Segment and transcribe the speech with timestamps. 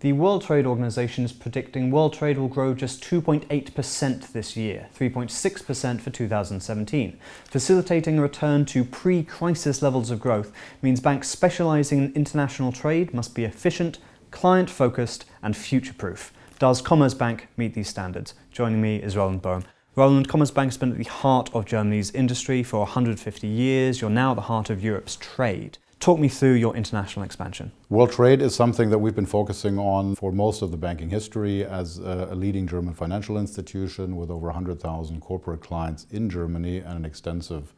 [0.00, 6.00] The World Trade Organization is predicting world trade will grow just 2.8% this year, 3.6%
[6.00, 7.18] for 2017.
[7.44, 13.12] Facilitating a return to pre crisis levels of growth means banks specializing in international trade
[13.12, 13.98] must be efficient,
[14.30, 16.32] client focused, and future proof.
[16.58, 18.32] Does Commerzbank meet these standards?
[18.50, 19.64] Joining me is Roland Boehm.
[19.96, 24.00] Roland, Commerzbank has been at the heart of Germany's industry for 150 years.
[24.00, 25.76] You're now at the heart of Europe's trade.
[26.00, 27.72] Talk me through your international expansion.
[27.90, 31.62] World trade is something that we've been focusing on for most of the banking history
[31.62, 37.04] as a leading German financial institution with over 100,000 corporate clients in Germany and an
[37.04, 37.74] extensive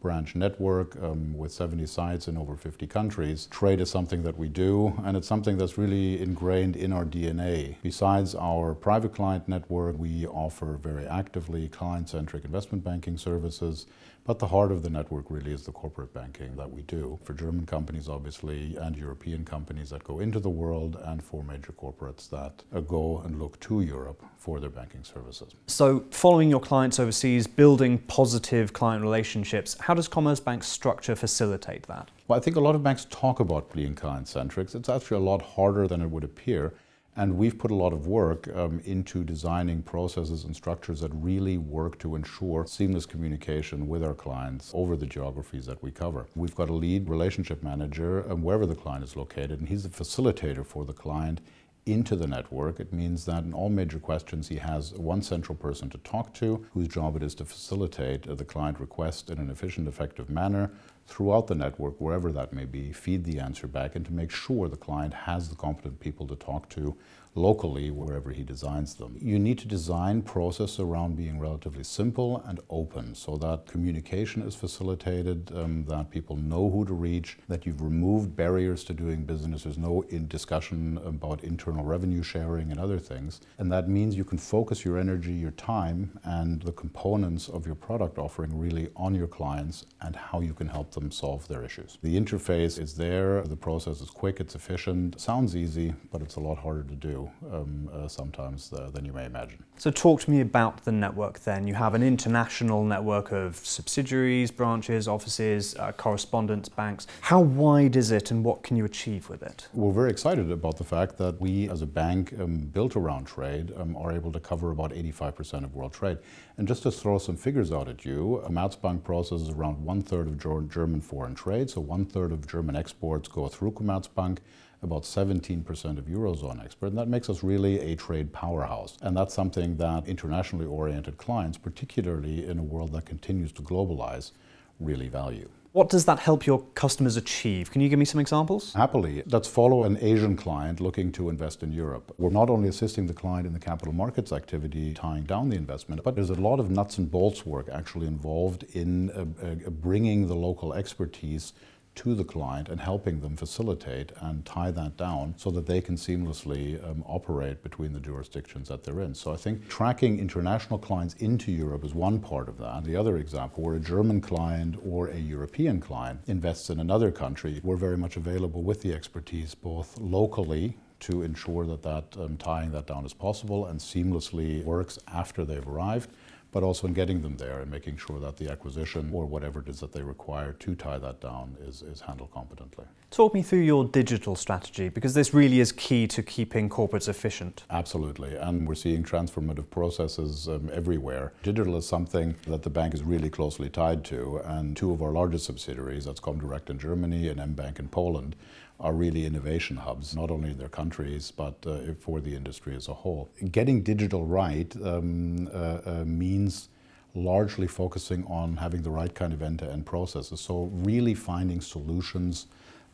[0.00, 3.46] branch network um, with 70 sites in over 50 countries.
[3.46, 7.76] Trade is something that we do, and it's something that's really ingrained in our DNA.
[7.82, 13.86] Besides our private client network, we offer very actively client centric investment banking services.
[14.26, 17.34] But the heart of the network really is the corporate banking that we do for
[17.34, 22.30] German companies, obviously, and European companies that go into the world, and for major corporates
[22.30, 25.54] that uh, go and look to Europe for their banking services.
[25.66, 31.86] So, following your clients overseas, building positive client relationships, how does Commerce Commerzbank's structure facilitate
[31.88, 32.10] that?
[32.26, 34.74] Well, I think a lot of banks talk about being client centric.
[34.74, 36.72] It's actually a lot harder than it would appear.
[37.16, 41.58] And we've put a lot of work um, into designing processes and structures that really
[41.58, 46.26] work to ensure seamless communication with our clients over the geographies that we cover.
[46.34, 49.90] We've got a lead relationship manager um, wherever the client is located, and he's a
[49.90, 51.40] facilitator for the client
[51.86, 52.80] into the network.
[52.80, 56.66] It means that in all major questions, he has one central person to talk to,
[56.72, 60.72] whose job it is to facilitate uh, the client request in an efficient, effective manner
[61.06, 64.68] throughout the network, wherever that may be, feed the answer back, and to make sure
[64.68, 66.96] the client has the competent people to talk to
[67.34, 69.16] locally wherever he designs them.
[69.20, 74.54] You need to design process around being relatively simple and open so that communication is
[74.54, 79.64] facilitated, um, that people know who to reach, that you've removed barriers to doing business.
[79.64, 83.40] There's no discussion about internal revenue sharing and other things.
[83.58, 87.74] And that means you can focus your energy, your time, and the components of your
[87.74, 91.98] product offering really on your clients and how you can help them solve their issues.
[92.02, 96.40] The interface is there, the process is quick, it's efficient, sounds easy, but it's a
[96.40, 99.62] lot harder to do um, uh, sometimes uh, than you may imagine.
[99.76, 101.66] So, talk to me about the network then.
[101.66, 107.06] You have an international network of subsidiaries, branches, offices, uh, correspondents, banks.
[107.20, 109.68] How wide is it and what can you achieve with it?
[109.74, 113.72] We're very excited about the fact that we, as a bank um, built around trade,
[113.76, 116.18] um, are able to cover about 85% of world trade.
[116.56, 120.38] And just to throw some figures out at you, Commerzbank processes around one third of
[120.38, 120.68] German
[121.00, 124.38] foreign trade, so one third of German exports go through Commerzbank
[124.82, 125.64] about 17%
[125.98, 128.98] of Eurozone export, and that makes us really a trade powerhouse.
[129.00, 134.32] And that's something that internationally oriented clients, particularly in a world that continues to globalize,
[134.80, 135.48] really value.
[135.74, 137.72] What does that help your customers achieve?
[137.72, 138.72] Can you give me some examples?
[138.74, 139.24] Happily.
[139.26, 142.14] Let's follow an Asian client looking to invest in Europe.
[142.16, 146.04] We're not only assisting the client in the capital markets activity, tying down the investment,
[146.04, 150.28] but there's a lot of nuts and bolts work actually involved in uh, uh, bringing
[150.28, 151.54] the local expertise
[151.94, 155.96] to the client and helping them facilitate and tie that down so that they can
[155.96, 159.14] seamlessly um, operate between the jurisdictions that they're in.
[159.14, 162.84] So I think tracking international clients into Europe is one part of that.
[162.84, 167.60] The other example, where a German client or a European client invests in another country,
[167.62, 172.70] we're very much available with the expertise both locally to ensure that, that um, tying
[172.72, 176.08] that down is possible and seamlessly works after they've arrived
[176.54, 179.68] but also in getting them there and making sure that the acquisition or whatever it
[179.68, 182.84] is that they require to tie that down is, is handled competently.
[183.10, 187.64] Talk me through your digital strategy because this really is key to keeping corporates efficient.
[187.70, 191.32] Absolutely, and we're seeing transformative processes um, everywhere.
[191.42, 195.10] Digital is something that the bank is really closely tied to, and two of our
[195.10, 198.36] largest subsidiaries, that's Comdirect in Germany and mBank in Poland,
[198.80, 202.88] are really innovation hubs, not only in their countries, but uh, for the industry as
[202.88, 203.30] a whole.
[203.50, 206.68] Getting digital right um, uh, uh, means
[207.14, 210.40] largely focusing on having the right kind of end to end processes.
[210.40, 212.46] So, really finding solutions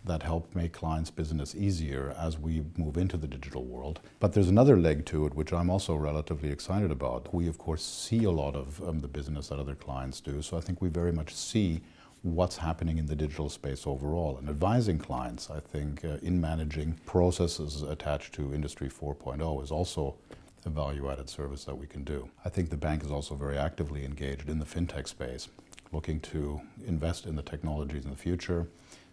[0.04, 4.00] that help make clients' business easier as we move into the digital world.
[4.18, 7.32] But there's another leg to it, which I'm also relatively excited about.
[7.34, 10.42] We, of course, see a lot of um, the business that other clients do.
[10.42, 11.80] So, I think we very much see
[12.22, 14.36] what's happening in the digital space overall.
[14.36, 20.16] And advising clients, I think, uh, in managing processes attached to Industry 4.0 is also
[20.66, 22.28] a value added service that we can do.
[22.44, 25.48] I think the bank is also very actively engaged in the fintech space,
[25.92, 28.68] looking to invest in the technologies in the future,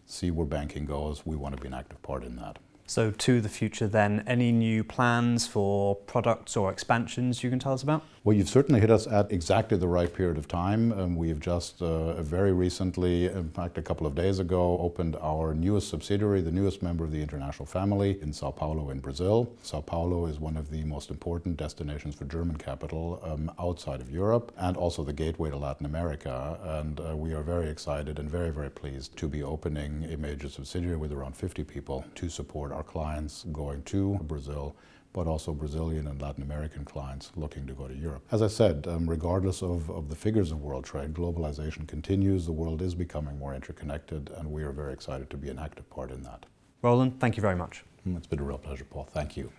[0.06, 1.25] see where banking goes.
[1.25, 2.60] We want to be an active part in that.
[2.89, 7.74] So, to the future, then, any new plans for products or expansions you can tell
[7.74, 8.01] us about?
[8.24, 10.92] Well, you've certainly hit us at exactly the right period of time.
[10.92, 15.54] Um, we've just uh, very recently, in fact, a couple of days ago, opened our
[15.54, 19.50] newest subsidiary, the newest member of the international family in Sao Paulo, in Brazil.
[19.62, 24.12] Sao Paulo is one of the most important destinations for German capital um, outside of
[24.12, 26.60] Europe and also the gateway to Latin America.
[26.63, 30.50] And uh, we are very excited and very, very pleased to be opening a major
[30.50, 34.75] subsidiary with around 50 people to support our clients going to Brazil
[35.18, 38.24] but also Brazilian and Latin American clients looking to go to Europe.
[38.31, 42.51] As I said, um, regardless of, of the figures of world trade, globalization continues, the
[42.51, 46.12] world is becoming more interconnected, and we are very excited to be an active part
[46.12, 46.45] in that.
[46.83, 47.83] Roland, thank you very much.
[48.07, 49.07] Mm, it's been a real pleasure, Paul.
[49.12, 49.51] Thank you.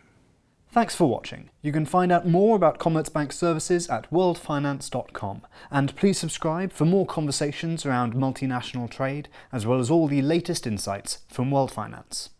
[0.70, 1.50] Thanks for watching.
[1.61, 5.47] You can find out more about Commerzbank services at worldfinance.com.
[5.73, 10.69] And please subscribe for more conversations around multinational trade, as well as all the latest
[10.69, 12.31] insights from World Finance.